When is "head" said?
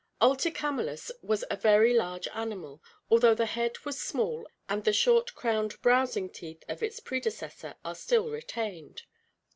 3.45-3.77